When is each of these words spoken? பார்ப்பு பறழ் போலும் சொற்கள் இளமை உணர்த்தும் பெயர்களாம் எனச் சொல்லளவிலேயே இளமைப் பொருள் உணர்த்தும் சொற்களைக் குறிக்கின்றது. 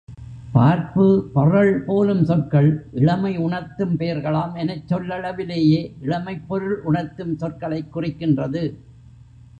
பார்ப்பு 0.51 1.29
பறழ் 1.33 1.83
போலும் 1.83 2.23
சொற்கள் 2.25 2.89
இளமை 2.91 3.37
உணர்த்தும் 3.37 3.97
பெயர்களாம் 3.97 4.55
எனச் 4.55 4.93
சொல்லளவிலேயே 4.93 5.95
இளமைப் 6.01 6.47
பொருள் 6.47 6.81
உணர்த்தும் 6.81 7.37
சொற்களைக் 7.37 7.97
குறிக்கின்றது. 7.97 8.63